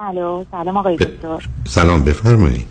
[0.00, 1.48] الو سلام آقای دکتر.
[1.66, 2.66] سلام بفرمایید.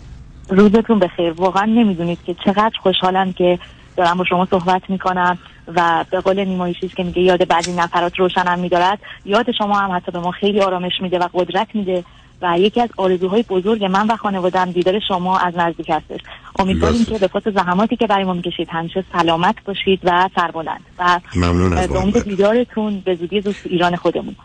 [0.48, 1.32] روزتون بخیر.
[1.32, 3.58] واقعا نمی‌دونید که چقدر خوشحالم که
[3.96, 5.38] دارم با شما صحبت می‌کنم
[5.74, 10.12] و به قول نیمایشی که میگه یاد بعضی نفرات روشنم میدارد یاد شما هم حتی
[10.12, 12.04] به ما خیلی آرامش میده و قدرت میده
[12.42, 16.20] و یکی از آرزوهای بزرگ من و خانوادم دیدار شما از نزدیک هستش.
[16.58, 20.84] امیدواریم که به پاس زحماتی که برای ما می‌کشید همیشه سلامت باشید و سربلند.
[20.98, 24.36] و ممنون از امید دیدارتون به زودی زود ایران خودمون.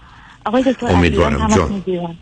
[0.46, 2.18] آقای دکتر تماس می‌گیرم.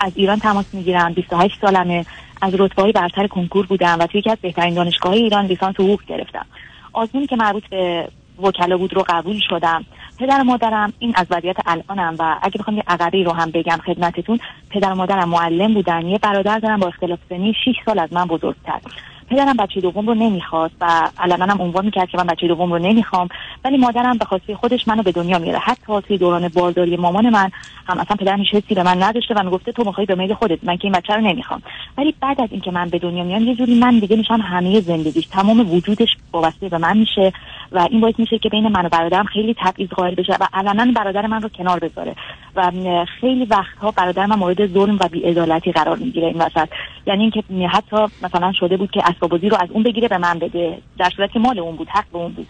[0.00, 1.12] از ایران تماس می‌گیرم.
[1.12, 2.04] 28 سالمه.
[2.42, 6.00] از رتبه های برتر کنکور بودم و توی یکی از بهترین دانشگاه ایران لیسانس حقوق
[6.06, 6.46] گرفتم.
[6.92, 8.08] آزمونی که مربوط به
[8.42, 9.84] وکلا بود رو قبول شدم.
[10.18, 13.78] پدر و مادرم این از وضعیت الانم و اگه بخوام یه عقبی رو هم بگم
[13.86, 14.38] خدمتتون
[14.70, 16.06] پدر و مادرم معلم بودن.
[16.06, 18.80] یه برادر دارم با اختلاف سنی 6 سال از من بزرگتر.
[19.30, 22.78] پدرم بچه دوم رو نمی‌خواست و علنا هم عنوان می‌کرد که من بچه دوم رو
[22.78, 23.28] نمی‌خوام
[23.64, 25.58] ولی مادرم به خواسته خودش منو به دنیا میاره.
[25.58, 27.50] حتی توی دوران بارداری مامان من
[27.86, 30.58] هم اصلا پدرم هیچ حسی به من نداشته و می‌گفته تو می‌خوای به میل خودت
[30.62, 31.62] من که این بچه رو نمی‌خوام.
[31.98, 35.26] ولی بعد از اینکه من به دنیا میام یه جوری من دیگه میشم همه زندگیش
[35.26, 37.32] تمام وجودش وابسته به من میشه
[37.72, 40.92] و این باعث میشه که بین من و برادرم خیلی تبعیض قائل بشه و علنا
[40.92, 42.14] برادر من رو کنار بذاره.
[42.56, 42.72] و
[43.20, 46.68] خیلی وقتها برادر من مورد ظلم و بیعدالتی قرار می‌گیره این وسط.
[47.06, 50.78] یعنی اینکه حتی مثلا شده بود که اسباب رو از اون بگیره به من بده
[50.98, 52.46] در صورتی که مال اون بود حق به اون بود.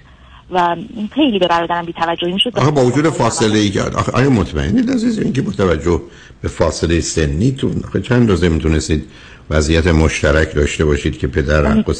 [0.50, 0.76] و
[1.14, 2.58] خیلی به برادرم بی توجهی می‌شد.
[2.58, 6.00] آخه با وجود فاصله ای کرد آخه آیا مطمئنید عزیز اینکه با توجه
[6.42, 9.04] به فاصله سنی تو آخه چند روزه می‌تونستید
[9.50, 11.92] وضعیت مشترک داشته باشید که پدر حق و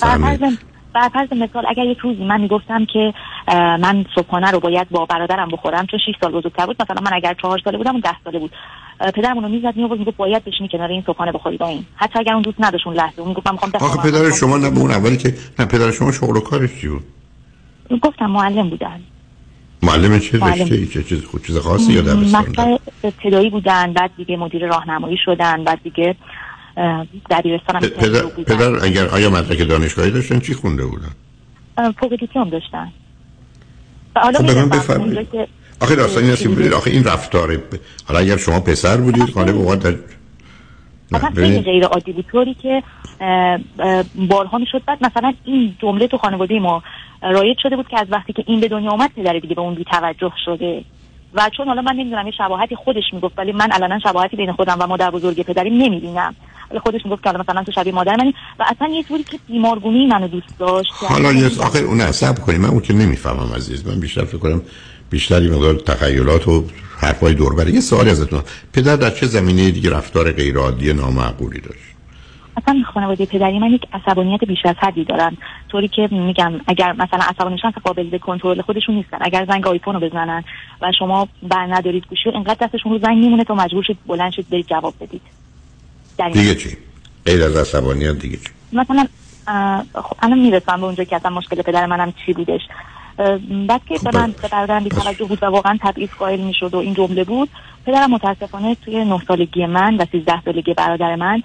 [0.95, 3.15] بر فرض مثال اگر یک روزی من می‌گفتم که
[3.55, 7.35] من صبحانه رو باید با برادرم بخورم چون 6 سال بزرگتر بود مثلا من اگر
[7.43, 8.51] 4 ساله بودم اون 10 ساله بود.
[9.15, 11.85] پدرمون رو می‌زد میآورد می‌گفت باید بشینی کنار این صبحانه بخوری با این.
[11.97, 13.23] حتی اگر اون دوست نداشت اون لحظه.
[13.23, 16.41] اون گفتم می‌خوام آخه پدر شما نه اون اولی که نه پدر شما شغل و
[16.41, 17.05] کارش چی بود؟
[18.03, 19.01] گفتم معلم بودن.
[19.83, 24.67] معلم چه؟ رشته چه چیز خود چیز خاصی یا دبستان؟ ابتدایی بودن بعد دیگه مدیر
[24.67, 26.17] راهنمایی شدن بعد دیگه
[27.31, 31.13] دبیرستان هم پدر, پدر اگر آیا مدرک دانشگاهی داشتن چی خونده بودن؟
[32.01, 32.93] فوق دیپلم داشتن.
[34.17, 34.47] حالا خب
[35.81, 37.59] آخه داستان این که آخه این رفتار
[38.05, 39.95] حالا اگر شما پسر بودید غالب اوقات در
[41.13, 42.27] اصلا خیلی غیر عادی بود.
[42.33, 42.83] طوری که
[44.15, 44.83] بارها می‌شد.
[44.87, 46.83] بعد مثلا این جمله تو خانواده ما
[47.23, 49.75] رایج شده بود که از وقتی که این به دنیا اومد پدر دیگه به اون
[49.75, 50.85] بی توجه شده.
[51.35, 54.77] و چون حالا من نمی‌دونم یه شباهتی خودش می‌گفت ولی من الان شباهتی بین خودم
[54.81, 56.35] و مادر بزرگ پدری نمی‌بینم.
[56.79, 60.29] خودش می‌گفت که مثلا تو شبیه مادر منی و اصلا یه طوری که بیمارگونی منو
[60.29, 64.25] دوست داشت حالا یه آخه اون عصب کنی من اون که نمی‌فهمم عزیز من بیشتر
[64.25, 64.63] فکر کنم
[65.11, 66.65] بیشتری مقدار تخیلات و
[67.01, 68.43] حرفای دور یه سوالی ازتون
[68.73, 71.91] پدر در چه زمینه دیگه رفتار غیر عادی نامعقولی داشت؟
[72.57, 75.37] اصلا خانواده پدری من یک عصبانیت بیش از حدی دارن.
[75.69, 79.19] طوری که میگم اگر مثلا عصبانیشان قابل به کنترل خودشون نیستن.
[79.21, 80.45] اگر زنگ آیفون رو بزنن
[80.83, 84.33] و شما بر ندارید گوشی رو انقدر دستشون رو زنگ میمونه تا مجبور شید بلند
[84.33, 85.23] شید برید جواب بدید.
[86.29, 86.77] دیگه چی؟
[87.27, 89.07] غیر از عصبانیت دیگه چی؟ مثلا
[89.95, 92.61] خب الان می‌رسم به اونجا که اصلا مشکل پدر منم چی بودش.
[93.69, 96.77] بعد که به من به برادرم بی توجه بود و واقعا تبعیض قائل می‌شد و
[96.77, 97.49] این جمله بود
[97.87, 101.43] پدرم متاسفانه توی نه سالگی من و سیزده سالگی برادر من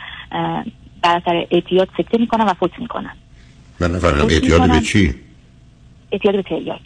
[1.01, 3.11] بر اثر اعتیاد سکته می‌کنن و فوت می‌کنن.
[3.79, 5.15] من نفرم اعتیاد به چی؟
[6.11, 6.81] اعتیاد به تریاک.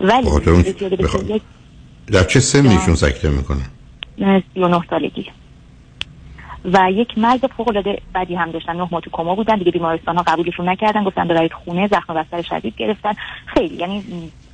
[0.00, 1.42] ولی اعتیاد به تریاک
[2.06, 3.66] در چه سنیشون سکته می‌کنن؟
[4.54, 5.26] 39 سالگی.
[6.64, 8.76] و یک مرگ فوق العاده بدی هم داشتن.
[8.76, 12.42] نه ماه تو کما بودن دیگه بیمارستان ها قبولشون نکردن گفتن ببرید خونه زخم بستر
[12.42, 13.12] شدید گرفتن.
[13.46, 14.04] خیلی یعنی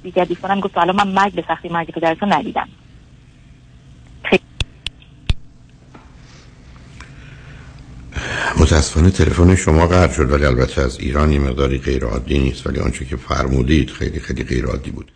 [0.02, 2.68] دیگه دوستانم گفت حالا من مرگ به سختی مرگ پدرتون ندیدم.
[8.60, 13.04] متاسفانه تلفن شما قطع شد ولی البته از ایرانی مقداری غیر عادی نیست ولی آنچه
[13.04, 15.12] که فرمودید خیلی خیلی غیر عادی بود.